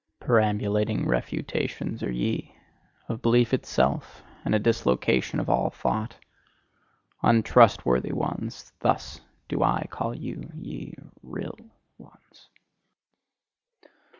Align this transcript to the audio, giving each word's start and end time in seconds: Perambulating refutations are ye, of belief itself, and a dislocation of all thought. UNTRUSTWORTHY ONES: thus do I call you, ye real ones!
Perambulating 0.19 1.07
refutations 1.07 2.01
are 2.01 2.11
ye, 2.11 2.55
of 3.07 3.21
belief 3.21 3.53
itself, 3.53 4.23
and 4.43 4.55
a 4.55 4.57
dislocation 4.57 5.39
of 5.39 5.47
all 5.47 5.69
thought. 5.69 6.17
UNTRUSTWORTHY 7.21 8.11
ONES: 8.11 8.73
thus 8.79 9.21
do 9.47 9.61
I 9.61 9.85
call 9.91 10.15
you, 10.15 10.49
ye 10.55 10.95
real 11.21 11.55
ones! 11.99 12.49